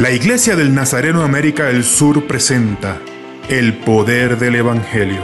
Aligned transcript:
La 0.00 0.10
Iglesia 0.12 0.56
del 0.56 0.74
Nazareno 0.74 1.22
América 1.24 1.66
del 1.66 1.84
Sur 1.84 2.26
presenta 2.26 3.02
El 3.50 3.74
Poder 3.74 4.38
del 4.38 4.54
Evangelio, 4.54 5.20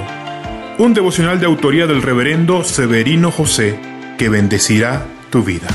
un 0.79 0.93
devocional 0.93 1.41
de 1.41 1.47
autoría 1.47 1.87
del 1.87 2.03
reverendo 2.03 2.63
Severino 2.63 3.31
José 3.31 3.81
que 4.19 4.29
bendecirá 4.29 5.07
tu 5.31 5.43
vida. 5.43 5.67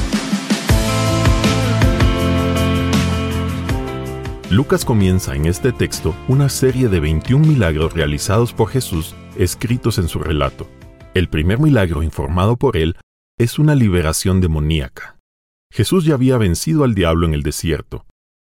Lucas 4.51 4.85
comienza 4.85 5.33
en 5.33 5.47
este 5.47 5.71
texto 5.71 6.15
una 6.27 6.47
serie 6.47 6.87
de 6.87 6.99
21 6.99 7.47
milagros 7.47 7.93
realizados 7.93 8.53
por 8.53 8.69
Jesús 8.69 9.15
escritos 9.35 9.97
en 9.97 10.09
su 10.09 10.19
relato. 10.19 10.69
El 11.15 11.27
primer 11.27 11.57
milagro 11.57 12.03
informado 12.03 12.55
por 12.55 12.77
él 12.77 12.95
es 13.39 13.57
una 13.57 13.73
liberación 13.73 14.41
demoníaca. 14.41 15.17
Jesús 15.73 16.05
ya 16.05 16.13
había 16.13 16.37
vencido 16.37 16.83
al 16.83 16.93
diablo 16.93 17.25
en 17.25 17.33
el 17.33 17.41
desierto. 17.41 18.05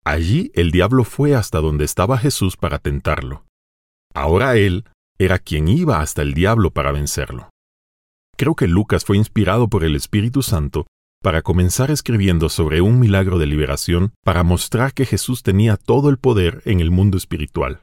Allí 0.05 0.51
el 0.53 0.69
diablo 0.69 1.03
fue 1.03 1.33
hasta 1.33 1.59
donde 1.59 1.83
estaba 1.83 2.19
Jesús 2.19 2.57
para 2.57 2.77
tentarlo. 2.77 3.43
Ahora 4.13 4.55
él 4.55 4.85
era 5.17 5.39
quien 5.39 5.67
iba 5.67 5.99
hasta 5.99 6.21
el 6.21 6.35
diablo 6.35 6.69
para 6.71 6.91
vencerlo. 6.91 7.49
Creo 8.37 8.55
que 8.55 8.67
Lucas 8.67 9.03
fue 9.03 9.17
inspirado 9.17 9.67
por 9.67 9.83
el 9.83 9.95
Espíritu 9.95 10.43
Santo 10.43 10.85
para 11.23 11.41
comenzar 11.41 11.89
escribiendo 11.89 12.49
sobre 12.49 12.81
un 12.81 12.99
milagro 12.99 13.39
de 13.39 13.47
liberación 13.47 14.13
para 14.23 14.43
mostrar 14.43 14.93
que 14.93 15.07
Jesús 15.07 15.41
tenía 15.41 15.75
todo 15.75 16.09
el 16.09 16.17
poder 16.17 16.61
en 16.65 16.81
el 16.81 16.91
mundo 16.91 17.17
espiritual, 17.17 17.81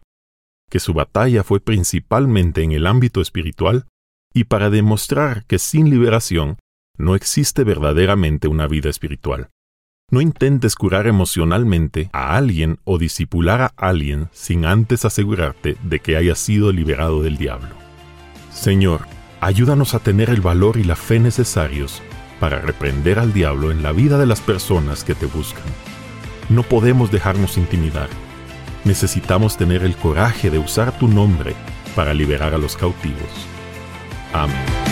que 0.71 0.79
su 0.79 0.95
batalla 0.95 1.43
fue 1.43 1.59
principalmente 1.59 2.63
en 2.63 2.71
el 2.71 2.87
ámbito 2.87 3.21
espiritual 3.21 3.87
y 4.33 4.45
para 4.45 4.71
demostrar 4.71 5.45
que 5.47 5.59
sin 5.59 5.91
liberación 5.91 6.57
no 6.97 7.17
existe 7.17 7.65
verdaderamente 7.65 8.47
una 8.47 8.69
vida 8.69 8.91
espiritual. 8.91 9.49
No 10.13 10.21
intentes 10.21 10.75
curar 10.75 11.07
emocionalmente 11.07 12.11
a 12.13 12.37
alguien 12.37 12.79
o 12.85 12.99
disipular 12.99 13.63
a 13.63 13.73
alguien 13.79 14.29
sin 14.31 14.67
antes 14.67 15.07
asegurarte 15.07 15.79
de 15.83 16.01
que 16.01 16.19
haya 16.19 16.35
sido 16.35 16.71
liberado 16.71 17.23
del 17.23 17.39
diablo. 17.39 17.71
Señor, 18.53 19.07
ayúdanos 19.41 19.95
a 19.95 20.01
tener 20.01 20.29
el 20.29 20.43
valor 20.43 20.77
y 20.77 20.85
la 20.85 20.97
fe 20.97 21.19
necesarios 21.19 22.03
para 22.41 22.61
reprender 22.61 23.19
al 23.19 23.33
diablo 23.33 23.71
en 23.71 23.83
la 23.83 23.93
vida 23.93 24.19
de 24.19 24.27
las 24.27 24.43
personas 24.43 25.03
que 25.03 25.15
te 25.15 25.25
buscan. 25.25 25.65
No 26.51 26.63
podemos 26.63 27.11
dejarnos 27.11 27.57
intimidar. 27.57 28.11
Necesitamos 28.85 29.57
tener 29.57 29.83
el 29.83 29.97
coraje 29.97 30.51
de 30.51 30.59
usar 30.59 30.99
tu 30.99 31.09
nombre 31.09 31.55
para 31.97 32.13
liberar 32.13 32.53
a 32.53 32.59
los 32.59 32.77
cautivos. 32.77 33.47
Amén. 34.35 34.92